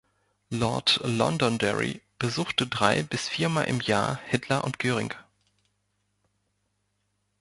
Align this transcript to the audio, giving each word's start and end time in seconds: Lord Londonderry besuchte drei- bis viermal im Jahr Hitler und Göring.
Lord 0.49 0.99
Londonderry 1.03 2.01
besuchte 2.17 2.65
drei- 2.65 3.03
bis 3.03 3.29
viermal 3.29 3.65
im 3.65 3.81
Jahr 3.81 4.19
Hitler 4.25 4.63
und 4.63 4.79
Göring. 4.79 5.13